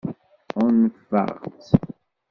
[0.55, 1.69] Ɣunfaɣ-tt.